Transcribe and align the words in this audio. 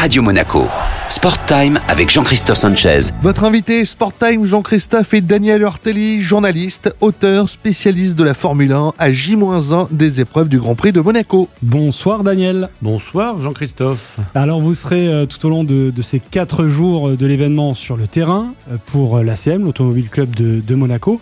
Radio 0.00 0.22
Monaco. 0.22 0.64
Sport 1.10 1.44
Time 1.44 1.78
avec 1.86 2.08
Jean-Christophe 2.08 2.56
Sanchez. 2.56 3.12
Votre 3.20 3.44
invité 3.44 3.84
Sport 3.84 4.14
Time 4.14 4.46
Jean-Christophe 4.46 5.12
et 5.12 5.20
Daniel 5.20 5.62
Ortelli, 5.62 6.22
journaliste, 6.22 6.96
auteur, 7.02 7.50
spécialiste 7.50 8.16
de 8.16 8.24
la 8.24 8.32
Formule 8.32 8.72
1 8.72 8.94
à 8.98 9.12
J-1 9.12 9.88
des 9.90 10.22
épreuves 10.22 10.48
du 10.48 10.58
Grand 10.58 10.74
Prix 10.74 10.92
de 10.92 11.02
Monaco. 11.02 11.50
Bonsoir 11.60 12.22
Daniel. 12.22 12.70
Bonsoir 12.80 13.38
Jean-Christophe. 13.42 14.16
Alors 14.34 14.62
vous 14.62 14.72
serez 14.72 15.06
euh, 15.06 15.26
tout 15.26 15.44
au 15.44 15.50
long 15.50 15.64
de, 15.64 15.92
ces 16.00 16.18
quatre 16.18 16.66
jours 16.66 17.10
de 17.10 17.26
l'événement 17.26 17.74
sur 17.74 17.98
le 17.98 18.06
terrain 18.06 18.54
euh, 18.72 18.76
pour 18.86 19.18
euh, 19.18 19.22
l'ACM, 19.22 19.64
l'Automobile 19.64 20.08
Club 20.08 20.34
de, 20.34 20.74
Monaco, 20.74 21.20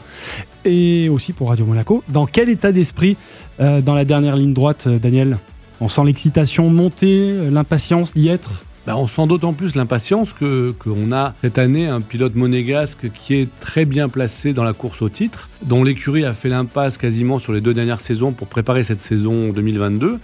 et 0.65 1.09
aussi 1.09 1.33
pour 1.33 1.49
Radio 1.49 1.67
Monaco. 1.67 2.05
Dans 2.11 2.27
quel 2.27 2.49
état 2.49 2.71
d'esprit 2.71 3.17
dans 3.59 3.95
la 3.97 4.05
dernière 4.05 4.37
ligne 4.37 4.55
droite, 4.55 4.87
Daniel? 4.87 5.39
On 5.81 5.89
sent 5.89 6.03
l'excitation 6.05 6.71
monter, 6.71 7.51
l'impatience 7.51 8.15
d'y 8.15 8.29
être? 8.29 8.65
Bah, 8.89 8.96
on 8.96 9.07
sent 9.07 9.27
d'autant 9.27 9.52
plus 9.52 9.75
l'impatience 9.75 10.33
que 10.33 10.70
qu'on 10.70 11.12
a 11.12 11.34
cette 11.42 11.59
année 11.59 11.88
un 11.88 12.01
pilote 12.01 12.34
monégasque 12.34 13.12
qui 13.12 13.34
est 13.34 13.48
très 13.60 13.84
bien 13.84 14.09
placé 14.09 14.55
dans 14.55 14.65
la 14.65 14.73
course 14.73 15.02
au 15.02 15.10
titre, 15.10 15.51
dont 15.60 15.84
l'écurie 15.84 16.24
a 16.24 16.33
fait 16.33 16.48
l'impasse 16.48 16.96
quasiment 16.96 17.38
sur 17.38 17.52
les 17.52 17.60
deux 17.60 17.74
dernières 17.74 18.01
saisons 18.01 18.32
pour 18.32 18.46
préparer 18.46 18.84
cette 18.84 19.02
saison 19.02 19.52
2022 19.52 20.19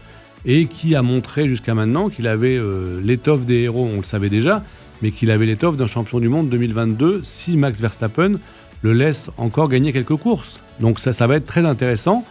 et 0.46 0.64
qui 0.64 0.94
a 0.94 1.02
montré 1.02 1.46
jusqu'à 1.46 1.74
maintenant 1.74 2.08
qu'il 2.08 2.26
avait 2.26 2.56
euh, 2.56 3.02
l'étoffe 3.04 3.44
des 3.44 3.64
héros, 3.64 3.86
on 3.92 3.98
le 3.98 4.02
savait 4.02 4.30
déjà, 4.30 4.64
mais 5.02 5.10
qu'il 5.10 5.30
avait 5.30 5.44
l'étoffe 5.44 5.76
d'un 5.76 5.86
champion 5.86 6.18
du 6.18 6.30
monde 6.30 6.48
2022 6.48 7.20
si 7.22 7.58
Max 7.58 7.78
Verstappen 7.78 8.38
le 8.80 8.92
laisse 8.94 9.30
encore 9.36 9.68
gagner 9.68 9.92
quelques 9.92 10.16
courses. 10.16 10.58
Donc 10.80 11.00
ça, 11.00 11.12
ça 11.12 11.26
va 11.26 11.36
être 11.36 11.44
très 11.44 11.66
intéressant. 11.66 12.24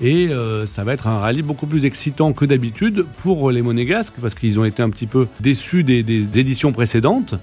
Et 0.00 0.28
euh, 0.28 0.64
ça 0.66 0.84
va 0.84 0.92
être 0.92 1.06
un 1.06 1.18
rallye 1.18 1.42
beaucoup 1.42 1.66
plus 1.66 1.84
excitant 1.84 2.32
que 2.32 2.44
d'habitude 2.44 3.04
pour 3.22 3.50
les 3.50 3.62
Monégasques 3.62 4.14
parce 4.20 4.34
qu'ils 4.34 4.60
ont 4.60 4.64
été 4.64 4.82
un 4.82 4.90
petit 4.90 5.06
peu 5.06 5.26
déçus 5.40 5.82
des, 5.82 5.98
éditions 6.38 6.72
précédentes 6.72 7.34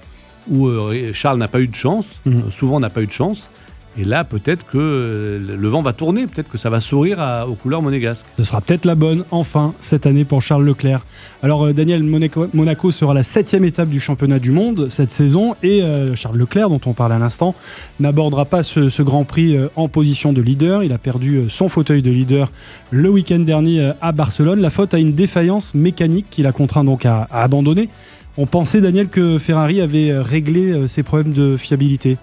où 0.48 0.68
euh, 0.68 1.12
Charles 1.12 1.38
n'a 1.38 1.48
pas 1.48 1.60
eu 1.60 1.66
de 1.66 1.74
chance, 1.74 2.20
mmh. 2.24 2.50
souvent 2.50 2.80
n'a 2.80 2.90
pas 2.90 3.02
eu 3.02 3.06
de 3.06 3.12
chance. 3.12 3.50
Et 3.98 4.04
là, 4.04 4.24
peut-être 4.24 4.66
que 4.66 4.76
euh, 4.76 5.56
le 5.56 5.68
vent 5.68 5.80
va 5.80 5.94
tourner, 5.94 6.26
peut-être 6.26 6.50
que 6.50 6.58
ça 6.58 6.68
va 6.68 6.80
sourire 6.80 7.46
aux 7.48 7.54
couleurs 7.54 7.80
monégasques. 7.80 8.26
Ce 8.36 8.44
sera 8.44 8.60
peut-être 8.60 8.84
la 8.84 8.94
bonne, 8.94 9.24
enfin, 9.30 9.74
cette 9.80 10.04
année 10.06 10.24
pour 10.24 10.42
Charles 10.42 10.64
Leclerc. 10.64 11.06
Alors, 11.42 11.66
euh, 11.66 11.72
Daniel, 11.72 12.02
Monaco, 12.02 12.90
sera 12.90 13.14
la 13.14 13.22
septième 13.22 13.64
étape 13.64 13.88
du 13.88 13.98
championnat 13.98 14.38
du 14.38 14.50
monde 14.50 14.88
cette 14.90 15.10
saison. 15.10 15.56
Et 15.62 15.82
euh, 15.82 16.14
Charles 16.14 16.36
Leclerc, 16.36 16.68
dont 16.68 16.80
on 16.84 16.92
parle 16.92 17.12
à 17.12 17.18
l'instant, 17.18 17.54
n'abordera 17.98 18.44
pas 18.44 18.62
ce, 18.62 19.02
Grand 19.02 19.24
Prix 19.24 19.56
en 19.76 19.88
position 19.88 20.32
de 20.32 20.42
leader. 20.42 20.82
Il 20.82 20.92
a 20.92 20.98
perdu 20.98 21.48
son 21.48 21.68
fauteuil 21.68 22.02
de 22.02 22.10
leader 22.10 22.50
le 22.90 23.08
week-end 23.08 23.38
dernier 23.38 23.92
à 24.00 24.10
Barcelone. 24.10 24.60
La 24.60 24.70
faute 24.70 24.94
à 24.94 24.98
une 24.98 25.12
défaillance 25.12 25.74
mécanique 25.74 26.26
qui 26.28 26.42
l'a 26.42 26.50
contraint 26.50 26.82
donc 26.82 27.06
à 27.06 27.28
abandonner. 27.30 27.88
On 28.36 28.46
pensait, 28.46 28.80
Daniel, 28.80 29.08
que 29.08 29.38
Ferrari 29.38 29.80
avait 29.80 30.18
réglé 30.18 30.88
ses 30.88 31.04
problèmes 31.04 31.32
de 31.32 31.56
fiabilité. 31.56 32.16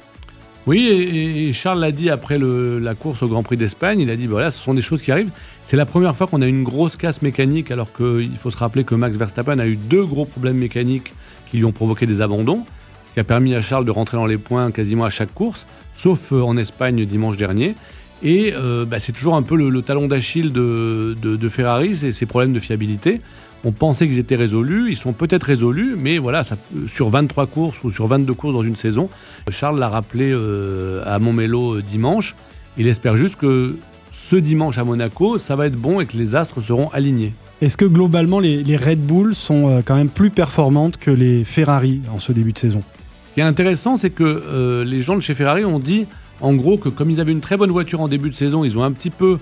Oui, 0.66 0.88
et, 0.88 1.52
Charles 1.52 1.80
l'a 1.80 1.92
dit 1.92 2.10
après 2.10 2.38
la 2.40 2.96
course 2.96 3.22
au 3.22 3.28
Grand 3.28 3.44
Prix 3.44 3.58
d'Espagne. 3.58 4.00
Il 4.00 4.10
a 4.10 4.16
dit 4.16 4.28
voilà, 4.28 4.50
ce 4.50 4.64
sont 4.64 4.74
des 4.74 4.82
choses 4.82 5.02
qui 5.02 5.12
arrivent. 5.12 5.32
C'est 5.64 5.76
la 5.76 5.86
première 5.86 6.16
fois 6.16 6.28
qu'on 6.28 6.42
a 6.42 6.48
une 6.48 6.64
grosse 6.64 6.96
casse 6.96 7.22
mécanique, 7.22 7.70
alors 7.70 7.92
qu'il 7.92 8.36
faut 8.40 8.50
se 8.50 8.58
rappeler 8.58 8.84
que 8.84 8.96
Max 8.96 9.18
Verstappen 9.18 9.60
a 9.60 9.68
eu 9.68 9.76
deux 9.76 10.06
gros 10.06 10.26
problèmes 10.26 10.58
mécaniques 10.58 11.14
qui 11.52 11.58
lui 11.58 11.66
ont 11.66 11.74
provoqué 11.74 12.06
des 12.06 12.22
abandons, 12.22 12.64
ce 13.08 13.14
qui 13.14 13.20
a 13.20 13.24
permis 13.24 13.54
à 13.56 13.62
Charles 13.62 13.86
de 13.86 13.92
rentrer 13.92 14.18
dans 14.18 14.26
les 14.26 14.38
points 14.38 14.72
quasiment 14.72 15.04
à 15.04 15.10
chaque 15.10 15.34
course, 15.34 15.66
sauf 15.96 16.32
euh, 16.32 16.42
en 16.42 16.56
Espagne 16.56 17.06
dimanche 17.06 17.38
dernier. 17.38 17.76
Et 18.24 18.54
euh, 18.56 18.86
bah, 18.86 19.00
c'est 19.00 19.12
toujours 19.12 19.36
un 19.36 19.44
peu 19.44 19.56
le, 19.56 19.82
talon 19.82 20.08
d'Achille 20.08 20.54
de, 20.54 21.16
de, 21.22 21.50
Ferrari, 21.50 21.94
c'est 21.94 22.14
ces 22.14 22.26
problèmes 22.26 22.54
de 22.54 22.60
fiabilité. 22.60 23.20
On 23.66 23.72
pensait 23.72 24.08
qu'ils 24.08 24.20
étaient 24.20 24.36
résolus, 24.36 24.90
ils 24.90 24.98
sont 24.98 25.14
peut-être 25.14 25.44
résolus, 25.44 25.96
mais 25.98 26.18
voilà, 26.18 26.44
ça, 26.44 26.58
sur 26.88 27.10
23 27.10 27.48
courses 27.48 27.82
ou 27.84 27.92
sur 27.92 28.08
22 28.08 28.34
courses 28.34 28.54
dans 28.54 28.64
une 28.64 28.76
saison, 28.76 29.10
Charles 29.50 29.80
l'a 29.80 29.88
rappelé 29.88 30.32
euh, 30.34 31.02
à 31.06 31.18
Montmélo 31.20 31.78
euh, 31.78 31.82
dimanche. 31.82 32.36
Il 32.78 32.88
espère 32.88 33.16
juste 33.16 33.38
que 33.38 33.78
ce 34.12 34.36
dimanche 34.36 34.78
à 34.78 34.84
Monaco, 34.84 35.38
ça 35.38 35.56
va 35.56 35.68
être 35.68 35.78
bon 35.78 36.02
et 36.02 36.06
que 36.06 36.18
les 36.18 36.36
astres 36.36 36.60
seront 36.60 36.90
alignés. 36.90 37.34
Est-ce 37.62 37.78
que 37.78 37.86
globalement 37.86 38.42
les, 38.42 38.76
Red 38.76 39.00
Bull 39.00 39.34
sont 39.34 39.70
euh, 39.70 39.82
quand 39.84 39.96
même 39.96 40.10
plus 40.10 40.30
performantes 40.30 40.98
que 40.98 41.12
les 41.12 41.46
Ferrari 41.46 42.02
en 42.14 42.20
ce 42.20 42.34
début 42.34 42.52
de 42.52 42.58
saison? 42.58 42.84
Ce 43.30 43.36
qui 43.36 43.40
est 43.40 43.44
intéressant, 43.44 43.96
c'est 43.96 44.12
que 44.12 44.84
les 44.86 45.02
gens 45.02 45.16
de 45.16 45.22
chez 45.22 45.34
Ferrari 45.34 45.66
ont 45.66 45.80
dit 45.80 46.06
en 46.40 46.54
gros 46.54 46.78
que 46.78 46.90
comme 46.90 47.10
ils 47.10 47.20
avaient 47.20 47.32
une 47.32 47.42
très 47.42 47.58
bonne 47.58 47.72
voiture 47.72 48.02
en 48.02 48.08
début 48.08 48.30
de 48.30 48.36
saison, 48.36 48.64
ils 48.64 48.78
ont 48.78 48.84
un 48.84 48.92
petit 48.92 49.10
peu 49.10 49.40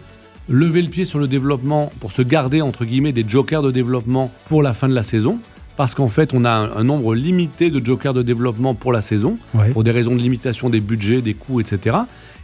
lever 0.49 0.81
le 0.81 0.89
pied 0.89 1.05
sur 1.05 1.19
le 1.19 1.27
développement 1.27 1.91
pour 1.99 2.11
se 2.11 2.21
garder 2.21 2.61
entre 2.61 2.85
guillemets 2.85 3.11
des 3.11 3.25
jokers 3.27 3.61
de 3.61 3.71
développement 3.71 4.31
pour 4.47 4.63
la 4.63 4.73
fin 4.73 4.89
de 4.89 4.93
la 4.93 5.03
saison. 5.03 5.39
Parce 5.77 5.95
qu'en 5.95 6.09
fait, 6.09 6.33
on 6.33 6.45
a 6.45 6.51
un, 6.51 6.83
nombre 6.83 7.15
limité 7.15 7.71
de 7.71 7.83
jokers 7.83 8.13
de 8.13 8.21
développement 8.21 8.75
pour 8.75 8.91
la 8.91 9.01
saison, 9.01 9.37
pour 9.71 9.83
des 9.83 9.91
raisons 9.91 10.13
de 10.13 10.21
limitation 10.21 10.69
des 10.69 10.81
budgets, 10.81 11.21
des 11.21 11.33
coûts, 11.33 11.59
etc. 11.59 11.97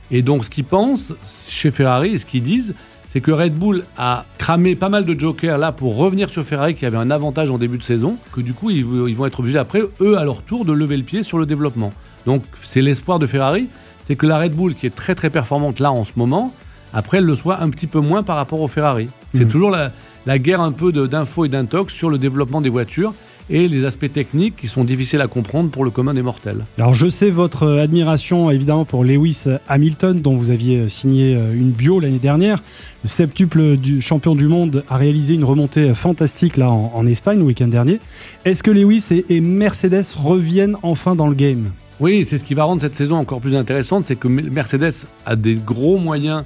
Et 0.09 0.21
donc, 0.21 0.45
ce 0.45 0.49
qu'ils 0.49 0.63
pensent 0.63 1.13
chez 1.47 1.69
Ferrari 1.69 2.13
et 2.13 2.17
ce 2.17 2.25
qu'ils 2.25 2.41
disent, 2.41 2.73
c'est 3.07 3.21
que 3.21 3.31
Red 3.31 3.53
Bull 3.53 3.83
a 3.97 4.25
cramé 4.37 4.75
pas 4.75 4.89
mal 4.89 5.05
de 5.05 5.19
jokers 5.19 5.57
là 5.57 5.71
pour 5.71 5.97
revenir 5.97 6.29
sur 6.29 6.43
Ferrari 6.43 6.73
qui 6.73 6.85
avait 6.85 6.97
un 6.97 7.11
avantage 7.11 7.51
en 7.51 7.57
début 7.57 7.77
de 7.77 7.83
saison, 7.83 8.17
que 8.31 8.41
du 8.41 8.53
coup, 8.53 8.71
ils, 8.71 8.79
ils 8.79 9.15
vont 9.15 9.25
être 9.25 9.41
obligés 9.41 9.59
après, 9.59 9.81
eux, 10.01 10.17
à 10.17 10.23
leur 10.23 10.41
tour, 10.41 10.65
de 10.65 10.73
lever 10.73 10.97
le 10.97 11.03
pied 11.03 11.21
sur 11.21 11.37
le 11.37 11.45
développement. 11.45 11.93
Donc, 12.25 12.43
c'est 12.63 12.81
l'espoir 12.81 13.19
de 13.19 13.27
Ferrari, 13.27 13.67
c'est 14.05 14.15
que 14.15 14.25
la 14.25 14.39
Red 14.39 14.53
Bull, 14.53 14.73
qui 14.73 14.87
est 14.87 14.95
très 14.95 15.15
très 15.15 15.29
performante 15.29 15.79
là 15.79 15.91
en 15.91 16.05
ce 16.05 16.13
moment, 16.15 16.53
après 16.93 17.17
elle 17.19 17.25
le 17.25 17.35
soit 17.35 17.61
un 17.61 17.69
petit 17.69 17.87
peu 17.87 17.99
moins 17.99 18.23
par 18.23 18.35
rapport 18.35 18.61
au 18.61 18.67
Ferrari. 18.67 19.07
C'est 19.33 19.45
mhm. 19.45 19.51
toujours 19.51 19.71
la, 19.71 20.39
guerre 20.39 20.61
un 20.61 20.71
peu 20.71 20.91
d'infos 20.91 21.45
et 21.45 21.49
d'intox 21.49 21.93
sur 21.93 22.09
le 22.09 22.17
développement 22.17 22.61
des 22.61 22.69
voitures 22.69 23.13
et 23.49 23.67
les 23.67 23.85
aspects 23.85 24.11
techniques 24.11 24.55
qui 24.57 24.67
sont 24.67 24.83
difficiles 24.83 25.21
à 25.21 25.27
comprendre 25.27 25.69
pour 25.69 25.85
le 25.85 25.91
commun 25.91 26.13
des 26.13 26.21
mortels. 26.21 26.65
Alors 26.77 26.93
je 26.93 27.07
sais 27.07 27.29
votre 27.29 27.65
admiration 27.77 28.51
évidemment 28.51 28.83
pour 28.83 29.05
Lewis 29.05 29.45
Hamilton 29.69 30.19
dont 30.19 30.35
vous 30.35 30.49
aviez 30.49 30.89
signé 30.89 31.35
euh, 31.35 31.53
une 31.53 31.71
bio 31.71 31.99
l'année 31.99 32.19
dernière. 32.19 32.61
Le 33.03 33.09
septuple 33.09 33.77
du 33.77 34.01
champion 34.01 34.35
du 34.35 34.47
monde 34.47 34.83
a 34.89 34.97
réalisé 34.97 35.35
une 35.35 35.45
remontée 35.45 35.93
fantastique 35.93 36.57
là 36.57 36.69
en, 36.69 37.07
Espagne 37.07 37.39
le 37.39 37.45
week-end 37.45 37.67
dernier. 37.67 37.99
Est-ce 38.43 38.63
que 38.63 38.71
Lewis 38.71 39.23
et 39.29 39.39
Mercedes 39.39 40.15
reviennent 40.17 40.75
enfin 40.83 41.15
dans 41.15 41.27
le 41.27 41.35
game? 41.35 41.71
Oui, 41.99 42.25
c'est 42.25 42.37
ce 42.37 42.43
qui 42.43 42.53
va 42.53 42.65
rendre 42.65 42.81
cette 42.81 42.95
saison 42.95 43.15
encore 43.15 43.39
plus 43.39 43.55
intéressante, 43.55 44.05
c'est 44.05 44.17
que 44.17 44.27
Mercedes 44.27 45.05
a 45.25 45.35
des 45.35 45.55
gros 45.55 45.97
moyens 45.97 46.43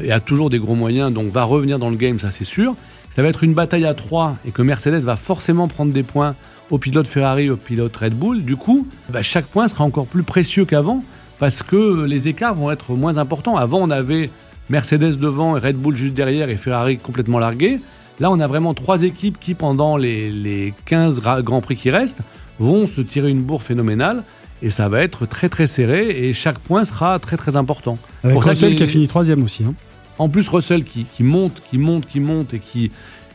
et 0.00 0.12
a 0.12 0.20
toujours 0.20 0.50
des 0.50 0.58
gros 0.58 0.74
moyens, 0.74 1.12
donc 1.12 1.32
va 1.32 1.44
revenir 1.44 1.78
dans 1.78 1.90
le 1.90 1.96
game, 1.96 2.18
ça 2.18 2.30
c'est 2.30 2.44
sûr. 2.44 2.74
Ça 3.10 3.22
va 3.22 3.28
être 3.28 3.42
une 3.42 3.54
bataille 3.54 3.86
à 3.86 3.94
trois 3.94 4.36
et 4.46 4.52
que 4.52 4.62
Mercedes 4.62 5.00
va 5.00 5.16
forcément 5.16 5.66
prendre 5.66 5.92
des 5.92 6.04
points 6.04 6.36
au 6.70 6.78
pilote 6.78 7.08
Ferrari, 7.08 7.50
au 7.50 7.56
pilote 7.56 7.96
Red 7.96 8.14
Bull. 8.14 8.44
Du 8.44 8.56
coup, 8.56 8.86
bah, 9.08 9.22
chaque 9.22 9.46
point 9.46 9.66
sera 9.66 9.84
encore 9.84 10.06
plus 10.06 10.22
précieux 10.22 10.64
qu'avant 10.64 11.02
parce 11.40 11.62
que 11.64 12.04
les 12.04 12.28
écarts 12.28 12.54
vont 12.54 12.70
être 12.70 12.92
moins 12.92 13.18
importants. 13.18 13.56
Avant, 13.56 13.78
on 13.78 13.90
avait 13.90 14.30
Mercedes 14.68 15.18
devant 15.18 15.56
et 15.56 15.60
Red 15.60 15.76
Bull 15.76 15.96
juste 15.96 16.14
derrière 16.14 16.48
et 16.50 16.56
Ferrari 16.56 16.98
complètement 16.98 17.40
largué. 17.40 17.80
Là, 18.20 18.30
on 18.30 18.38
a 18.38 18.46
vraiment 18.46 18.74
trois 18.74 19.02
équipes 19.02 19.40
qui, 19.40 19.54
pendant 19.54 19.96
les, 19.96 20.30
les 20.30 20.72
15 20.84 21.20
Grands 21.20 21.62
Prix 21.62 21.76
qui 21.76 21.90
restent, 21.90 22.20
vont 22.60 22.86
se 22.86 23.00
tirer 23.00 23.30
une 23.30 23.42
bourre 23.42 23.62
phénoménale 23.62 24.22
et 24.62 24.70
ça 24.70 24.88
va 24.88 25.02
être 25.02 25.26
très 25.26 25.48
très 25.48 25.66
serré 25.66 26.08
et 26.08 26.32
chaque 26.32 26.58
point 26.58 26.84
sera 26.84 27.18
très 27.18 27.36
très 27.36 27.56
important. 27.56 27.98
Avec 28.22 28.34
Pour 28.34 28.44
Russell 28.44 28.74
qui 28.76 28.82
a 28.82 28.86
fini 28.86 29.06
troisième 29.06 29.42
aussi. 29.42 29.64
Hein. 29.64 29.74
En 30.18 30.28
plus 30.28 30.48
Russell 30.48 30.84
qui, 30.84 31.04
qui, 31.04 31.22
monte, 31.22 31.62
qui 31.68 31.78
monte, 31.78 32.06
qui 32.06 32.20
monte 32.20 32.52
et 32.52 32.58
qui, 32.58 32.90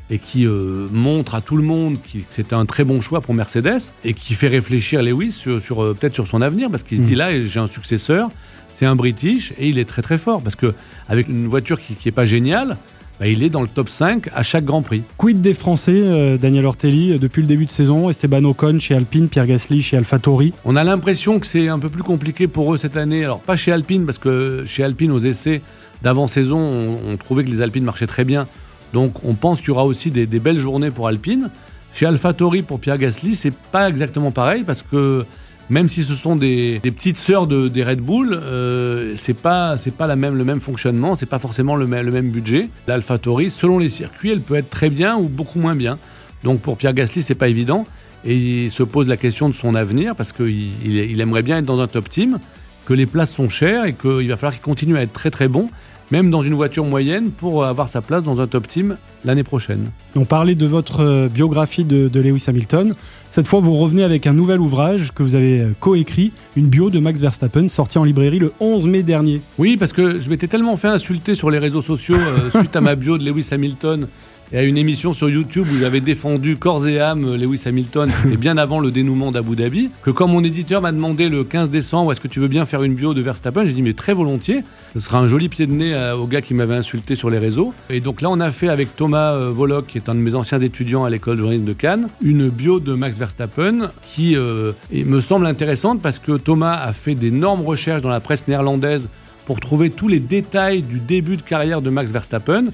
et 0.10 0.20
qui 0.20 0.46
euh, 0.46 0.88
montre 0.92 1.34
à 1.34 1.42
tout 1.42 1.58
le 1.58 1.64
monde 1.64 1.98
que 2.02 2.20
c'était 2.30 2.54
un 2.54 2.66
très 2.66 2.84
bon 2.84 3.02
choix 3.02 3.22
pour 3.22 3.34
Mercedes 3.34 3.92
et 4.04 4.14
qui 4.14 4.36
fait 4.36 4.48
réfléchir 4.48 5.02
Lewis 5.02 5.32
sur, 5.32 5.62
sur 5.62 5.84
euh, 5.84 5.96
peut-être 6.00 6.14
sur 6.14 6.28
son 6.28 6.42
avenir 6.42 6.70
parce 6.70 6.84
qu'il 6.84 7.00
se 7.00 7.04
dit 7.04 7.16
mm. 7.16 7.18
là 7.18 7.44
j'ai 7.44 7.60
un 7.60 7.68
successeur, 7.68 8.30
c'est 8.74 8.86
un 8.86 8.96
British 8.96 9.52
et 9.58 9.70
il 9.70 9.80
est 9.80 9.86
très 9.86 10.04
très 10.04 10.20
fort 10.20 10.44
parce 10.44 10.56
que 10.56 10.74
avec 11.10 11.28
une 11.28 11.48
voiture 11.48 11.82
qui, 11.82 11.96
qui 11.96 12.08
est 12.08 12.14
pas 12.14 12.26
géniale, 12.26 12.78
bah, 13.20 13.28
il 13.28 13.44
est 13.44 13.50
dans 13.50 13.62
le 13.62 13.68
top 13.68 13.90
5 13.90 14.30
à 14.34 14.44
chaque 14.44 14.66
Grand 14.66 14.82
Prix. 14.82 15.04
Quid 15.18 15.40
des 15.40 15.54
Français, 15.54 15.94
euh, 15.96 16.38
Daniel 16.38 16.66
Ortelli, 16.66 17.14
euh, 17.14 17.18
depuis 17.18 17.42
le 17.42 17.48
début 17.48 17.66
de 17.66 17.72
saison? 17.72 18.10
Esteban 18.10 18.44
Ocon 18.44 18.80
chez 18.80 18.94
Alpine, 18.94 19.30
Pierre 19.30 19.48
Gasly 19.48 19.82
chez 19.82 19.96
AlphaTauri 19.98 20.54
On 20.66 20.76
a 20.76 20.84
l'impression 20.84 21.40
que 21.40 21.48
c'est 21.48 21.70
un 21.70 21.80
peu 21.80 21.90
plus 21.90 22.04
compliqué 22.04 22.48
pour 22.48 22.74
eux 22.74 22.78
cette 22.78 22.98
année. 22.98 23.24
Alors, 23.24 23.40
pas 23.40 23.56
chez 23.56 23.72
Alpine, 23.72 24.06
parce 24.06 24.18
que 24.18 24.64
chez 24.66 24.84
Alpine, 24.84 25.12
aux 25.12 25.20
essais 25.20 25.62
d'avant-saison, 26.02 26.98
on, 27.08 27.16
trouvait 27.18 27.46
que 27.46 27.50
les 27.50 27.62
Alpines 27.62 27.86
marchaient 27.86 28.08
très 28.08 28.26
bien. 28.26 28.48
Donc, 28.94 29.24
on 29.24 29.34
pense 29.34 29.60
qu'il 29.60 29.70
y 29.70 29.72
aura 29.72 29.86
aussi 29.86 30.12
des, 30.12 30.28
des 30.28 30.40
belles 30.40 30.58
journées 30.58 30.92
pour 30.92 31.08
Alpine. 31.08 31.50
Chez 31.94 32.06
AlphaTauri, 32.06 32.64
pour 32.64 32.82
Pierre 32.82 32.98
Gasly, 32.98 33.36
c'est 33.36 33.54
pas 33.72 33.88
exactement 33.88 34.32
pareil, 34.32 34.64
parce 34.64 34.82
que 34.82 35.26
même 35.70 35.90
si 35.90 36.04
ce 36.04 36.16
sont 36.16 36.36
des, 36.36 36.80
petites 36.84 37.18
sœurs 37.18 37.48
de, 37.48 37.68
des 37.68 37.84
Red 37.84 38.00
Bull, 38.00 38.34
euh, 38.34 39.16
c'est 39.18 39.34
pas 39.34 39.78
c'est 39.78 39.92
pas 39.92 40.14
même, 40.16 40.36
le 40.36 40.46
même 40.46 40.60
fonctionnement, 40.60 41.16
c'est 41.16 41.26
pas 41.26 41.40
forcément 41.40 41.76
le, 41.76 41.88
même 41.88 42.30
budget. 42.30 42.70
L'AlphaTauri, 42.88 43.50
selon 43.50 43.80
les 43.80 43.90
circuits, 43.90 44.32
elle 44.32 44.42
peut 44.42 44.56
être 44.56 44.70
très 44.70 44.90
bien 44.90 45.16
ou 45.16 45.28
beaucoup 45.28 45.60
moins 45.60 45.76
bien. 45.76 45.98
Donc 46.44 46.62
pour 46.62 46.78
Pierre 46.78 46.94
Gasly, 46.94 47.24
c'est 47.24 47.36
pas 47.36 47.48
évident 47.48 47.86
et 48.26 48.66
il 48.66 48.72
se 48.72 48.84
pose 48.84 49.08
la 49.08 49.18
question 49.18 49.50
de 49.50 49.54
son 49.54 49.76
avenir 49.76 50.16
parce 50.16 50.34
qu'il 50.34 50.72
il, 50.84 51.22
aimerait 51.22 51.44
bien 51.44 51.60
être 51.60 51.66
dans 51.66 51.80
un 51.80 51.88
top 51.88 52.10
team, 52.10 52.40
que 52.86 52.94
les 52.94 53.06
places 53.06 53.34
sont 53.34 53.50
chères 53.50 53.86
et 53.86 53.94
qu'il 53.94 54.28
va 54.28 54.38
falloir 54.38 54.54
qu'il 54.54 54.62
continue 54.62 54.98
à 54.98 55.02
être 55.02 55.14
très 55.14 55.32
très 55.32 55.48
bon. 55.48 55.70
Même 56.12 56.30
dans 56.30 56.42
une 56.42 56.54
voiture 56.54 56.86
moyenne, 56.86 57.32
pour 57.32 57.66
avoir 57.66 57.88
sa 57.88 58.02
place 58.02 58.24
dans 58.24 58.42
un 58.42 58.48
top 58.48 58.68
team 58.68 58.98
l'année 59.24 59.44
prochaine. 59.44 59.90
On 60.16 60.26
parlait 60.26 60.56
de 60.56 60.66
votre 60.66 61.02
euh, 61.02 61.28
biographie 61.28 61.84
de, 61.84 62.08
de, 62.08 62.20
Lewis 62.20 62.46
Hamilton. 62.48 62.96
Cette 63.30 63.48
fois, 63.48 63.60
vous 63.60 63.74
revenez 63.74 64.04
avec 64.04 64.28
un 64.28 64.34
nouvel 64.34 64.60
ouvrage 64.60 65.12
que 65.12 65.24
vous 65.24 65.36
avez 65.36 65.62
euh, 65.62 65.74
coécrit, 65.80 66.32
une 66.56 66.68
bio 66.68 66.90
de 66.90 67.00
Max 67.00 67.20
Verstappen, 67.20 67.68
sortie 67.68 67.98
en 67.98 68.04
librairie 68.04 68.40
le 68.40 68.54
11 68.60 68.86
mai 68.86 69.04
dernier. 69.04 69.42
Oui, 69.58 69.78
parce 69.78 69.94
que 69.94 70.20
je 70.20 70.30
m'étais 70.30 70.48
tellement 70.48 70.78
fait 70.78 70.88
insulter 70.88 71.36
sur 71.36 71.50
les 71.50 71.58
réseaux 71.58 71.82
sociaux 71.82 72.16
euh, 72.16 72.50
suite 72.60 72.76
à 72.76 72.82
ma 72.82 72.96
bio 72.96 73.18
de 73.18 73.26
Lewis 73.26 73.50
Hamilton 73.52 74.08
et 74.52 74.58
à 74.58 74.64
une 74.64 74.78
émission 74.78 75.14
sur 75.14 75.30
YouTube 75.30 75.66
où 75.74 75.78
j'avais 75.80 76.02
défendu 76.02 76.58
corps 76.58 76.88
et 76.88 77.00
âme 77.00 77.26
euh, 77.26 77.38
Lewis 77.38 77.64
Hamilton, 77.66 78.10
c'était 78.24 78.38
bien 78.38 78.58
avant 78.58 78.80
le 78.80 78.92
dénouement 78.92 79.32
d'Abu 79.32 79.56
Dhabi, 79.56 79.90
que 80.04 80.12
quand 80.12 80.28
mon 80.28 80.44
éditeur 80.44 80.82
m'a 80.82 80.92
demandé 80.92 81.30
le 81.30 81.44
15 81.44 81.70
décembre 81.70 82.12
est-ce 82.12 82.22
que 82.22 82.28
tu 82.28 82.40
veux 82.40 82.48
bien 82.48 82.66
faire 82.66 82.84
une 82.84 82.94
bio 82.94 83.14
de 83.14 83.22
Verstappen, 83.22 83.66
j'ai 83.66 83.74
dit 83.74 83.82
mais 83.82 83.94
très 83.94 84.14
volontiers, 84.14 84.64
ce 84.94 85.00
sera 85.00 85.20
un 85.20 85.28
joli 85.28 85.50
pied 85.50 85.66
de 85.66 85.72
nez 85.72 85.94
euh, 85.94 86.16
au 86.16 86.28
gars 86.28 86.42
qui 86.42 86.54
m'avait 86.54 86.76
insulté 86.76 87.16
sur 87.16 87.30
les 87.30 87.40
réseaux. 87.40 87.74
Et 87.90 88.00
donc 88.02 88.22
là 88.22 88.30
on 88.30 88.40
a 88.40 88.52
fait 88.52 88.70
avec 88.70 88.96
Thomas 88.96 89.34
euh, 89.34 89.50
Voloc, 89.50 89.88
qui 89.88 89.98
est 89.98 90.10
un 90.10 90.16
de 90.16 90.20
mes 90.20 90.36
anciens 90.36 90.60
étudiants 90.60 91.06
à 91.06 91.10
l'école 91.10 91.36
de 91.36 91.40
journalisme 91.40 91.66
de 91.66 91.74
Cannes, 91.74 92.08
une 92.22 92.50
bio 92.50 92.80
de 92.80 92.94
Max 92.94 93.18
Verstappen 93.18 93.90
qui 94.04 94.36
me 94.36 95.20
semble 95.20 95.46
intéressante 95.48 96.02
parce 96.02 96.20
que 96.20 96.34
Thomas 96.34 96.76
a 96.76 96.94
fait 96.94 97.16
d'énormes 97.16 97.62
recherches 97.62 98.02
dans 98.02 98.10
la 98.10 98.20
presse 98.20 98.48
néerlandaise 98.48 99.10
pour 99.46 99.60
trouver 99.60 99.90
tous 99.90 100.08
les 100.08 100.20
détails 100.20 100.82
du 100.82 101.00
début 101.00 101.38
de 101.38 101.42
carrière 101.42 101.82
de 101.82 101.90
Max 101.90 102.12
Verstappen. 102.12 102.66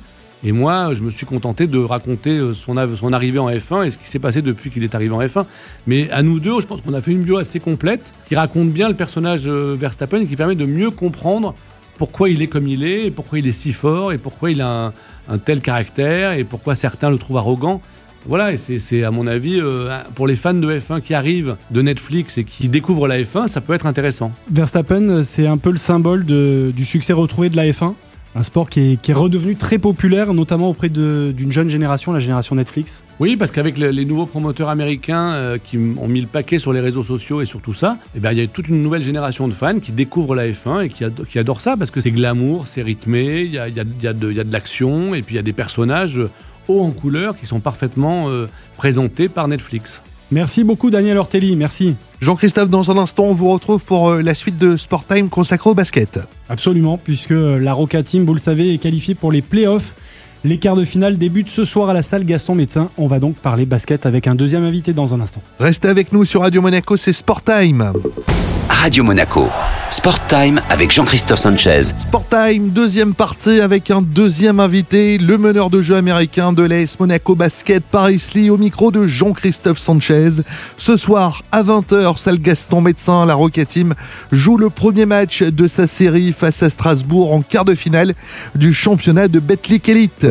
Et 0.44 0.52
moi, 0.52 0.94
je 0.94 1.04
me 1.04 1.12
suis 1.12 1.26
contenté 1.26 1.68
de 1.68 1.78
raconter 1.78 2.32
euh, 2.32 2.54
son, 2.54 2.76
arrivée 2.78 3.40
en 3.40 3.50
F1 3.50 3.86
et 3.86 3.92
ce 3.92 3.98
qui 3.98 4.08
s'est 4.08 4.20
passé 4.20 4.42
depuis 4.42 4.72
qu'il 4.72 4.84
est 4.84 4.96
arrivé 4.96 5.14
en 5.14 5.22
F1. 5.22 5.46
Mais 5.86 6.10
à 6.10 6.24
nous 6.24 6.40
deux, 6.40 6.60
je 6.60 6.66
pense 6.66 6.82
qu'on 6.82 6.96
a 6.96 7.02
fait 7.02 7.12
une 7.12 7.22
bio 7.22 7.38
assez 7.38 7.60
complète 7.60 8.14
qui 8.28 8.36
raconte 8.36 8.70
bien 8.70 8.90
le 8.90 8.96
personnage 8.96 9.44
euh, 9.46 9.76
Verstappen 9.80 10.22
et 10.22 10.26
qui 10.26 10.36
permet 10.36 10.56
de 10.56 10.66
mieux 10.66 10.90
comprendre 10.90 11.54
pourquoi 11.98 12.30
il 12.30 12.42
est 12.42 12.48
comme 12.48 12.68
il 12.68 12.84
est, 12.84 13.12
pourquoi 13.12 13.38
il 13.38 13.46
est 13.46 13.52
si 13.52 13.74
fort, 13.74 14.12
et 14.12 14.18
pourquoi 14.18 14.50
il 14.50 14.62
a 14.62 14.92
un, 15.30 15.38
tel 15.38 15.62
caractère, 15.62 16.34
et 16.34 16.44
pourquoi 16.44 16.74
certains 16.74 17.12
le 17.12 17.20
trouvent 17.20 17.38
arrogant. 17.38 17.80
Voilà, 18.26 18.54
et 18.54 18.58
c'est 18.58 19.04
à 19.04 19.12
mon 19.12 19.28
avis, 19.28 19.60
euh, 19.60 19.96
pour 20.16 20.26
les 20.26 20.36
fans 20.36 20.56
de 20.56 20.80
F1 20.80 21.02
qui 21.02 21.14
arrivent 21.14 21.58
de 21.70 21.82
Netflix 21.84 22.40
et 22.40 22.44
qui 22.44 22.70
découvrent 22.70 23.08
la 23.08 23.22
F1, 23.22 23.48
ça 23.48 23.62
peut 23.62 23.74
être 23.74 23.86
intéressant. 23.86 24.32
Verstappen, 24.50 25.24
c'est 25.24 25.46
un 25.46 25.58
peu 25.58 25.72
le 25.72 25.78
symbole 25.78 26.26
du 26.26 26.86
succès 26.86 27.14
retrouvé 27.14 27.50
de 27.50 27.56
la 27.56 27.66
F1 27.66 27.94
un 28.36 28.44
sport 28.44 28.70
qui 28.70 28.98
est, 29.06 29.14
redevenu 29.14 29.56
très 29.56 29.78
populaire, 29.78 30.34
notamment 30.34 30.70
auprès 30.70 30.90
d'une 30.90 31.52
jeune 31.52 31.70
génération, 31.70 32.14
la 32.14 32.20
génération 32.20 32.56
Netflix. 32.56 33.04
Oui, 33.20 33.36
parce 33.36 33.52
qu'avec 33.52 33.78
les, 33.78 34.06
nouveaux 34.06 34.26
promoteurs 34.26 34.70
américains 34.70 35.34
euh, 35.34 35.58
qui 35.58 35.78
ont 35.78 36.08
mis 36.08 36.22
le 36.22 36.28
paquet 36.28 36.58
sur 36.58 36.72
les 36.72 36.80
réseaux 36.80 37.04
sociaux 37.04 37.42
et 37.42 37.46
sur 37.46 37.60
tout 37.60 37.74
ça, 37.74 37.98
eh 38.16 38.20
ben, 38.20 38.32
il 38.32 38.38
y 38.38 38.42
a 38.42 38.48
toute 38.48 38.70
une 38.70 38.82
nouvelle 38.82 39.04
génération 39.04 39.48
de 39.48 39.54
fans 39.54 39.80
qui 39.80 39.92
découvrent 39.92 40.36
la 40.36 40.48
F1 40.48 40.86
et 40.86 40.90
qui, 40.90 41.04
qui 41.30 41.40
adorent 41.40 41.62
ça 41.62 41.76
parce 41.78 41.92
que 41.92 42.00
c'est 42.00 42.12
glamour, 42.12 42.68
c'est 42.68 42.82
rythmé, 42.82 43.42
il 43.42 43.54
y 43.54 43.60
a, 43.60 43.70
de 43.70 44.52
l'action 44.52 45.14
et 45.14 45.22
puis 45.22 45.36
il 45.36 45.38
y 45.38 45.40
a 45.40 45.44
des 45.44 45.54
personnages 45.54 46.22
hauts 46.68 46.82
en 46.82 46.92
couleur 46.92 47.36
qui 47.36 47.46
sont 47.46 47.60
parfaitement 47.60 48.30
euh, 48.30 48.48
présentés 48.78 49.28
par 49.28 49.48
Netflix. 49.48 50.02
Merci 50.32 50.64
beaucoup 50.64 50.90
Daniel 50.90 51.18
Ortelli, 51.18 51.58
merci. 51.58 51.96
Jean-Christophe, 52.22 52.70
dans 52.70 52.90
un 52.90 52.98
instant, 52.98 53.26
on 53.26 53.34
vous 53.34 53.50
retrouve 53.50 53.84
pour 53.84 54.10
euh, 54.10 54.22
la 54.22 54.34
suite 54.34 54.58
de 54.58 54.78
Sport 54.78 55.06
Time 55.06 55.28
consacrée 55.28 55.70
au 55.70 55.74
basket. 55.74 56.20
Absolument, 56.48 56.98
puisque 56.98 57.32
la 57.32 57.74
Roca 57.74 58.02
Team, 58.02 58.26
vous 58.26 58.34
le 58.34 58.40
savez, 58.40 58.74
est 58.74 58.78
qualifiée 58.78 59.14
pour 59.14 59.32
les 59.32 59.42
playoffs. 59.42 59.94
Les 60.44 60.58
quarts 60.58 60.78
de 60.78 60.86
finale 60.86 61.18
débutent 61.18 61.50
ce 61.50 61.66
soir 61.66 61.90
à 61.90 61.94
la 61.94 62.02
salle 62.02 62.24
Gaston 62.24 62.56
Médecin. 62.56 62.90
On 62.98 63.08
va 63.08 63.20
donc 63.20 63.36
parler 63.36 63.66
basket 63.66 64.06
avec 64.06 64.26
un 64.26 64.36
deuxième 64.36 64.64
invité 64.64 64.94
dans 64.94 65.14
un 65.14 65.20
instant. 65.20 65.42
Restez 65.60 65.90
avec 65.90 66.14
nous 66.14 66.24
sur 66.24 66.42
Radio 66.42 66.62
Monaco, 66.62 66.96
c'est 66.96 67.14
Sport 67.14 67.44
Time. 67.44 67.92
Radio 68.82 69.04
Monaco. 69.04 69.48
Sport 69.92 70.26
Time 70.26 70.60
avec 70.68 70.92
Jean-Christophe 70.92 71.38
Sanchez. 71.38 71.84
Sport 72.00 72.26
Time, 72.28 72.70
deuxième 72.70 73.14
partie 73.14 73.62
avec 73.62 73.92
un 73.92 74.02
deuxième 74.02 74.60
invité, 74.60 75.20
le 75.20 75.38
meneur 75.38 75.70
de 75.70 75.84
jeu 75.84 75.96
américain 75.96 76.52
de 76.52 76.64
l'AS 76.64 77.00
Monaco 77.00 77.36
Basket, 77.36 77.84
Paris 77.84 78.24
Lee, 78.34 78.50
au 78.50 78.58
micro 78.58 78.92
de 78.92 79.06
Jean-Christophe 79.06 79.78
Sanchez. 79.78 80.42
Ce 80.78 80.98
soir, 80.98 81.44
à 81.52 81.62
20h, 81.62 82.18
salle 82.18 82.40
Gaston 82.40 82.82
Médecin, 82.82 83.28
la 83.28 83.36
Rocket 83.36 83.68
Team 83.68 83.94
joue 84.32 84.58
le 84.58 84.72
premier 84.72 85.06
match 85.06 85.44
de 85.44 85.68
sa 85.68 85.86
série 85.86 86.32
face 86.32 86.64
à 86.64 86.72
Strasbourg 86.72 87.34
en 87.34 87.44
quart 87.44 87.66
de 87.66 87.76
finale 87.76 88.16
du 88.56 88.74
championnat 88.74 89.28
de 89.28 89.40
Betclic 89.40 89.88
Elite. 89.90 90.26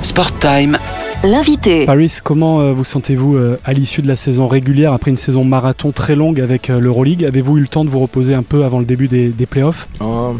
Sport 0.00 0.38
Time 0.38 0.78
L'invité. 1.24 1.86
Paris, 1.86 2.12
comment 2.22 2.60
euh, 2.60 2.72
vous 2.74 2.84
sentez-vous 2.84 3.36
euh, 3.36 3.58
à 3.64 3.72
l'issue 3.72 4.02
de 4.02 4.08
la 4.08 4.14
saison 4.14 4.46
régulière 4.46 4.92
après 4.92 5.10
une 5.10 5.16
saison 5.16 5.42
marathon 5.42 5.90
très 5.90 6.16
longue 6.16 6.38
avec 6.38 6.68
euh, 6.68 6.78
l'Euroleague? 6.78 7.24
Avez-vous 7.24 7.56
eu 7.56 7.60
le 7.62 7.66
temps 7.66 7.82
de 7.82 7.88
vous 7.88 8.00
reposer 8.00 8.34
un 8.34 8.42
peu 8.42 8.62
avant 8.62 8.78
le 8.78 8.84
début 8.84 9.08
des, 9.08 9.28
des 9.28 9.46
playoffs? 9.46 9.88
Um, 10.02 10.38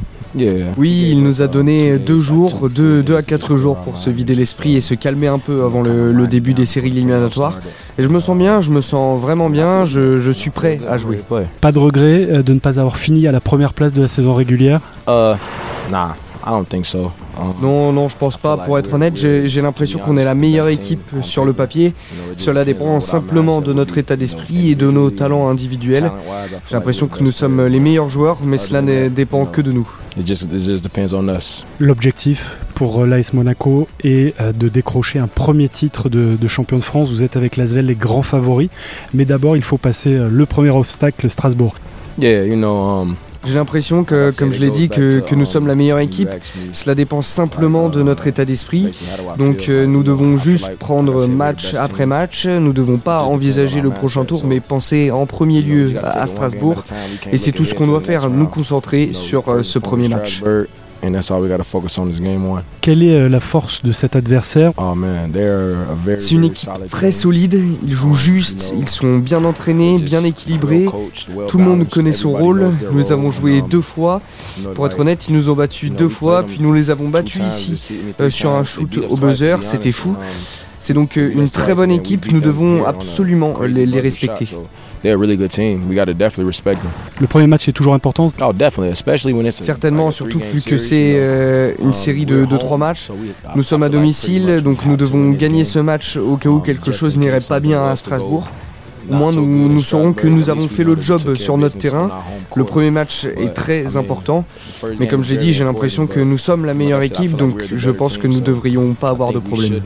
Oui, 0.76 1.08
il 1.10 1.22
nous 1.22 1.40
a 1.40 1.46
donné 1.46 1.96
deux 1.96 2.20
jours, 2.20 2.68
deux, 2.68 3.02
deux 3.02 3.16
à 3.16 3.22
quatre 3.22 3.56
jours 3.56 3.76
pour 3.78 3.96
se 3.96 4.10
vider 4.10 4.34
l'esprit 4.34 4.76
et 4.76 4.82
se 4.82 4.92
calmer 4.92 5.28
un 5.28 5.38
peu 5.38 5.64
avant 5.64 5.80
le, 5.80 6.26
début 6.26 6.52
des 6.52 6.66
séries 6.66 6.88
éliminatoires. 6.88 7.60
Et 7.96 8.02
je 8.02 8.08
me 8.08 8.20
sens 8.20 8.36
bien, 8.36 8.60
je 8.60 8.70
me 8.70 8.82
sens 8.82 9.18
vraiment 9.18 9.48
bien, 9.48 9.86
je, 9.86 10.20
je 10.20 10.30
suis 10.32 10.50
prêt 10.50 10.80
à 10.86 10.98
jouer. 10.98 11.22
Pas 11.62 11.72
de 11.72 11.78
regret 11.78 12.42
de 12.42 12.52
ne 12.52 12.58
pas 12.58 12.78
avoir 12.78 12.98
fini 12.98 13.26
à 13.26 13.32
la 13.32 13.40
première 13.40 13.72
place 13.72 13.94
de 13.94 14.02
la 14.02 14.08
saison 14.08 14.34
régulière? 14.34 14.80
Uh, 15.08 15.34
nah. 15.90 16.14
Non, 17.62 17.92
non, 17.92 18.08
je 18.08 18.16
pense 18.16 18.36
pas. 18.36 18.56
Pour 18.56 18.78
être 18.78 18.92
honnête, 18.92 19.16
j'ai 19.16 19.62
l'impression 19.62 19.98
qu'on 19.98 20.16
est 20.16 20.24
la 20.24 20.34
meilleure 20.34 20.68
équipe 20.68 21.10
sur 21.22 21.44
le 21.44 21.52
papier. 21.52 21.94
Cela 22.36 22.64
dépend 22.64 23.00
simplement 23.00 23.60
de 23.60 23.72
notre 23.72 23.98
état 23.98 24.16
d'esprit 24.16 24.70
et 24.70 24.74
de 24.74 24.90
nos 24.90 25.10
talents 25.10 25.48
individuels. 25.48 26.10
J'ai 26.68 26.74
l'impression 26.74 27.06
que 27.06 27.22
nous 27.22 27.32
sommes 27.32 27.66
les 27.66 27.80
meilleurs 27.80 28.08
joueurs, 28.08 28.38
mais 28.42 28.58
cela 28.58 28.82
ne 28.82 29.08
dépend 29.08 29.46
que 29.46 29.60
de 29.60 29.72
nous. 29.72 29.88
L'objectif 31.80 32.56
pour 32.74 33.02
euh, 33.02 33.06
l'AS 33.06 33.32
Monaco 33.32 33.88
est 34.02 34.40
euh, 34.40 34.52
de 34.52 34.68
décrocher 34.68 35.18
un 35.18 35.26
premier 35.26 35.68
titre 35.68 36.08
de, 36.08 36.48
champion 36.48 36.78
de 36.78 36.84
France. 36.84 37.10
Vous 37.10 37.24
êtes 37.24 37.36
avec 37.36 37.56
l'Asvel 37.56 37.86
les 37.86 37.94
grands 37.96 38.22
favoris, 38.22 38.68
mais 39.12 39.24
d'abord 39.24 39.56
il 39.56 39.62
faut 39.62 39.78
passer 39.78 40.14
euh, 40.14 40.28
le 40.30 40.46
premier 40.46 40.70
obstacle, 40.70 41.28
Strasbourg. 41.28 41.74
Yeah, 42.20 42.44
you 42.44 42.54
know, 42.54 43.02
um, 43.02 43.16
j'ai 43.44 43.54
l'impression 43.54 44.04
que, 44.04 44.30
comme 44.36 44.52
je 44.52 44.60
l'ai 44.60 44.70
dit, 44.70 44.88
que, 44.88 45.34
nous 45.34 45.46
sommes 45.46 45.66
la 45.66 45.74
meilleure 45.74 45.98
équipe. 45.98 46.30
Cela 46.72 46.94
dépend 46.94 47.22
simplement 47.22 47.88
de 47.88 48.02
notre 48.02 48.26
état 48.26 48.44
d'esprit. 48.44 48.92
Donc 49.38 49.68
euh, 49.68 49.86
nous 49.86 50.02
devons 50.02 50.36
juste 50.36 50.76
prendre 50.76 51.26
match 51.26 51.74
après 51.74 52.06
match. 52.06 52.46
Nous 52.46 52.68
ne 52.68 52.72
devons 52.72 52.98
pas 52.98 53.22
envisager 53.22 53.80
le 53.80 53.90
prochain 53.90 54.24
tour, 54.24 54.44
mais 54.46 54.60
penser 54.60 55.10
en 55.10 55.26
premier 55.26 55.62
lieu 55.62 55.94
à 56.02 56.26
Strasbourg. 56.26 56.84
Et 57.32 57.38
c'est 57.38 57.52
tout 57.52 57.64
ce 57.64 57.74
qu'on 57.74 57.86
doit 57.86 58.00
faire, 58.00 58.30
nous 58.30 58.46
concentrer 58.46 59.12
sur 59.12 59.48
euh, 59.48 59.62
ce 59.62 59.78
premier 59.78 60.08
match. 60.08 60.42
Quelle 62.80 63.02
est 63.02 63.16
euh, 63.16 63.28
la 63.28 63.40
force 63.40 63.82
de 63.82 63.92
cet 63.92 64.16
adversaire? 64.16 64.72
Oh, 64.76 64.94
C'est 66.18 66.34
une 66.34 66.44
équipe 66.44 66.70
très 66.90 67.12
solide, 67.12 67.60
ils 67.86 67.92
jouent 67.92 68.14
juste, 68.14 68.74
ils 68.76 68.88
sont 68.88 69.18
bien 69.18 69.44
entraînés, 69.44 69.98
bien 69.98 70.24
équilibrés, 70.24 70.86
tout 71.48 71.58
le 71.58 71.64
monde 71.64 71.88
connaît 71.88 72.12
son 72.12 72.32
rôle, 72.32 72.70
nous 72.90 72.98
les 72.98 73.12
avons 73.12 73.32
joués 73.32 73.62
deux 73.62 73.80
fois, 73.80 74.20
pour 74.74 74.86
être 74.86 74.98
honnête 75.00 75.26
ils 75.28 75.34
nous 75.34 75.48
ont 75.50 75.54
battus 75.54 75.90
deux 75.90 76.08
fois, 76.08 76.42
puis 76.42 76.58
nous 76.60 76.72
les 76.72 76.90
avons 76.90 77.08
battus 77.08 77.42
ici 77.48 77.94
euh, 78.20 78.30
sur 78.30 78.50
un 78.50 78.64
shoot 78.64 78.98
au 79.08 79.16
buzzer, 79.16 79.62
c'était 79.62 79.92
fou. 79.92 80.16
C'est 80.84 80.92
donc 80.92 81.16
euh, 81.16 81.32
une 81.32 81.48
très 81.48 81.74
bonne 81.74 81.90
équipe, 81.90 82.30
nous 82.30 82.42
devons 82.42 82.84
absolument 82.84 83.54
les, 83.62 83.86
les 83.86 84.00
respecter. 84.02 84.46
Le 85.02 85.16
premier 87.26 87.46
match 87.46 87.68
est 87.68 87.72
toujours 87.72 87.94
important. 87.94 88.26
Oh, 88.42 88.52
Certainement, 89.50 90.10
surtout 90.10 90.40
vu 90.40 90.60
que 90.60 90.76
c'est 90.76 91.14
euh, 91.16 91.72
une 91.78 91.86
um, 91.86 91.94
série 91.94 92.26
de 92.26 92.44
2-3 92.44 92.76
matchs. 92.76 93.10
Nous 93.56 93.62
sommes 93.62 93.82
à 93.82 93.88
domicile, 93.88 94.60
donc 94.62 94.84
nous 94.84 94.98
devons 94.98 95.30
gagner 95.30 95.64
ce 95.64 95.78
match 95.78 96.18
au 96.18 96.36
cas 96.36 96.50
où 96.50 96.56
um, 96.56 96.62
quelque 96.62 96.92
chose 96.92 97.16
n'irait 97.16 97.40
pas 97.40 97.60
bien 97.60 97.86
à 97.86 97.96
Strasbourg. 97.96 98.46
Au 99.10 99.14
moins, 99.14 99.32
nous, 99.32 99.68
nous 99.68 99.80
saurons 99.80 100.12
que 100.12 100.26
nous 100.26 100.50
avons 100.50 100.68
fait 100.68 100.84
le 100.84 101.00
job 101.00 101.36
sur 101.36 101.58
notre 101.58 101.78
terrain. 101.78 102.10
Le 102.54 102.64
premier 102.64 102.90
match 102.90 103.24
est 103.24 103.54
très 103.54 103.96
important. 103.96 104.44
Mais 104.98 105.06
comme 105.06 105.22
je 105.22 105.30
l'ai 105.34 105.38
dit, 105.38 105.52
j'ai 105.52 105.64
l'impression 105.64 106.06
que 106.06 106.20
nous 106.20 106.38
sommes 106.38 106.64
la 106.64 106.74
meilleure 106.74 107.02
équipe, 107.02 107.36
donc 107.36 107.62
je 107.74 107.90
pense 107.90 108.18
que 108.18 108.26
nous 108.26 108.36
ne 108.36 108.40
devrions 108.40 108.94
pas 108.94 109.10
avoir 109.10 109.32
de 109.32 109.38
problème. 109.38 109.80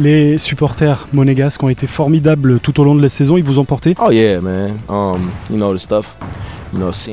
Les 0.00 0.38
supporters 0.38 1.08
monégasques 1.12 1.60
ont 1.60 1.68
été 1.68 1.88
formidables 1.88 2.60
tout 2.60 2.78
au 2.80 2.84
long 2.84 2.94
de 2.94 3.02
la 3.02 3.08
saison. 3.08 3.36
Ils 3.36 3.42
vous 3.42 3.58
ont 3.58 3.64
porté? 3.64 3.96
Oh 4.00 4.12
yeah, 4.12 4.40
man. 4.40 4.74
Um, 4.88 5.30
you 5.50 5.56
know 5.56 5.74
the 5.74 5.78
stuff. 5.78 6.16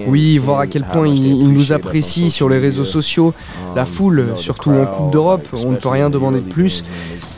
Oui, 0.07 0.37
voir 0.37 0.59
à 0.59 0.67
quel 0.67 0.83
point 0.83 1.07
ils, 1.07 1.51
nous 1.51 1.71
apprécient 1.73 2.29
sur 2.29 2.49
les 2.49 2.57
réseaux 2.57 2.85
sociaux. 2.85 3.33
La 3.75 3.85
foule, 3.85 4.33
surtout 4.35 4.71
en 4.71 4.85
Coupe 4.85 5.11
d'Europe, 5.11 5.47
on 5.65 5.71
ne 5.71 5.77
peut 5.77 5.89
rien 5.89 6.09
demander 6.09 6.39
de 6.39 6.49
plus. 6.49 6.83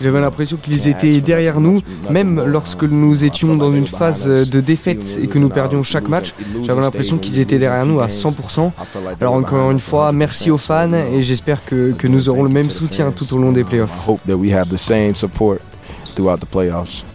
J'avais 0.02 0.22
l'impression 0.22 0.58
qu'ils 0.58 0.88
étaient 0.88 1.20
derrière 1.22 1.60
nous, 1.60 1.82
même 2.10 2.44
lorsque 2.46 2.84
nous 2.84 3.24
étions 3.24 3.56
dans 3.56 3.74
une 3.74 3.88
phase 3.88 4.28
de 4.28 4.62
défaite 4.62 5.20
et 5.22 5.28
que 5.28 5.40
nous 5.40 5.50
perdions 5.50 5.84
chaque 5.84 6.08
match. 6.08 6.34
J'avais 6.64 6.82
l'impression 6.82 7.18
qu'ils 7.18 7.40
étaient 7.40 7.60
derrière 7.60 7.86
nous 7.86 8.00
à 8.00 8.08
100%. 8.08 8.72
Alors 9.20 9.34
encore 9.34 9.72
une 9.72 9.80
fois, 9.80 10.12
merci 10.12 10.52
aux 10.52 10.58
fans 10.58 10.94
et 10.94 11.22
j'espère 11.22 11.66
que, 11.66 11.94
que 11.98 12.08
nous 12.08 12.30
aurons 12.30 12.44
le 12.44 12.50
même 12.50 12.70
soutien 12.70 13.12
tout 13.12 13.32
au 13.34 13.38
long 13.38 13.52
des 13.52 13.64
playoffs. 13.64 14.10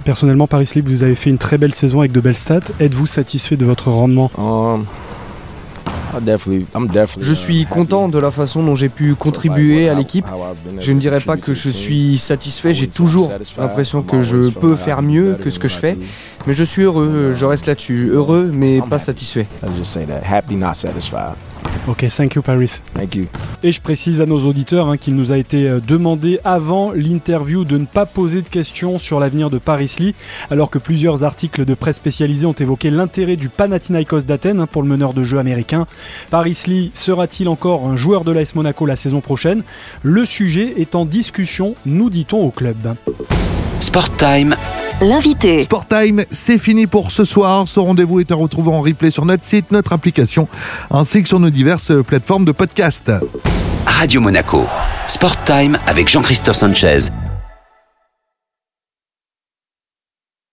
Personnellement, 0.04 0.46
Paris 0.46 0.70
League, 0.74 0.88
vous 0.88 1.02
avez 1.02 1.14
fait 1.14 1.30
une 1.30 1.38
très 1.38 1.58
belle 1.58 1.74
saison 1.74 2.00
avec 2.00 2.12
de 2.12 2.20
belles 2.20 2.36
stats. 2.36 2.60
Êtes-vous 2.80 3.06
satisfait 3.06 3.56
de 3.56 3.64
votre 3.64 3.90
rendement? 3.90 4.30
Um, 4.38 4.84
Je 7.18 7.32
suis 7.32 7.64
content 7.64 8.08
de 8.08 8.18
la 8.18 8.30
façon 8.30 8.62
dont 8.62 8.76
j'ai 8.76 8.88
pu 8.88 9.14
contribuer 9.14 9.88
à 9.88 9.94
l'équipe. 9.94 10.26
Je 10.78 10.92
ne 10.92 10.98
dirais 10.98 11.20
pas 11.20 11.36
que 11.36 11.54
je 11.54 11.68
suis 11.68 12.18
satisfait, 12.18 12.74
j'ai 12.74 12.88
toujours 12.88 13.32
l'impression 13.58 14.02
que 14.02 14.22
je 14.22 14.50
peux 14.50 14.76
faire 14.76 15.02
mieux 15.02 15.38
que 15.42 15.50
ce 15.50 15.58
que 15.58 15.68
je 15.68 15.78
fais, 15.78 15.96
mais 16.46 16.54
je 16.54 16.64
suis 16.64 16.82
heureux, 16.82 17.32
je 17.34 17.44
reste 17.44 17.66
là-dessus, 17.66 18.10
heureux 18.12 18.50
mais 18.52 18.80
pas 18.82 18.98
satisfait. 18.98 19.46
Ok, 21.88 22.06
thank 22.16 22.34
you 22.36 22.42
Paris. 22.42 22.80
Thank 22.94 23.16
you. 23.16 23.26
Et 23.64 23.72
je 23.72 23.80
précise 23.80 24.20
à 24.20 24.26
nos 24.26 24.46
auditeurs 24.46 24.88
hein, 24.88 24.96
qu'il 24.96 25.16
nous 25.16 25.32
a 25.32 25.36
été 25.36 25.68
euh, 25.68 25.80
demandé 25.80 26.38
avant 26.44 26.92
l'interview 26.92 27.64
de 27.64 27.76
ne 27.76 27.86
pas 27.86 28.06
poser 28.06 28.40
de 28.40 28.48
questions 28.48 28.98
sur 28.98 29.18
l'avenir 29.18 29.50
de 29.50 29.58
Paris 29.58 29.92
Lee, 29.98 30.14
alors 30.50 30.70
que 30.70 30.78
plusieurs 30.78 31.24
articles 31.24 31.64
de 31.64 31.74
presse 31.74 31.96
spécialisés 31.96 32.46
ont 32.46 32.52
évoqué 32.52 32.90
l'intérêt 32.90 33.36
du 33.36 33.48
Panathinaikos 33.48 34.22
d'Athènes 34.22 34.60
hein, 34.60 34.66
pour 34.66 34.82
le 34.82 34.88
meneur 34.88 35.12
de 35.12 35.24
jeu 35.24 35.38
américain. 35.38 35.88
Paris 36.30 36.56
Lee 36.68 36.92
sera-t-il 36.94 37.48
encore 37.48 37.88
un 37.88 37.96
joueur 37.96 38.22
de 38.22 38.30
l'AS 38.30 38.54
Monaco 38.54 38.86
la 38.86 38.96
saison 38.96 39.20
prochaine? 39.20 39.64
Le 40.02 40.24
sujet 40.24 40.74
est 40.76 40.94
en 40.94 41.04
discussion, 41.04 41.74
nous 41.84 42.10
dit-on 42.10 42.40
au 42.40 42.50
club. 42.50 42.94
Sport 43.82 44.16
Time 44.16 44.54
L'invité. 45.00 45.64
Sport 45.64 45.88
Time, 45.88 46.22
c'est 46.30 46.56
fini 46.56 46.86
pour 46.86 47.10
ce 47.10 47.24
soir. 47.24 47.66
Ce 47.66 47.80
rendez-vous 47.80 48.20
est 48.20 48.30
à 48.30 48.36
retrouver 48.36 48.70
en 48.70 48.80
replay 48.80 49.10
sur 49.10 49.24
notre 49.24 49.44
site, 49.44 49.72
notre 49.72 49.92
application, 49.92 50.46
ainsi 50.92 51.20
que 51.20 51.28
sur 51.28 51.40
nos 51.40 51.50
diverses 51.50 51.90
plateformes 52.06 52.44
de 52.44 52.52
podcast. 52.52 53.10
Radio 53.84 54.20
Monaco. 54.20 54.66
Sport 55.08 55.42
Time 55.42 55.76
avec 55.88 56.08
Jean-Christophe 56.08 56.56
Sanchez 56.56 57.10